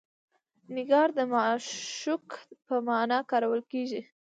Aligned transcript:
نګار 0.75 1.09
د 1.17 1.19
معشوق 1.31 2.27
په 2.67 2.75
معنی 2.87 3.17
کارول 3.31 3.61
کیږي. 3.71 4.01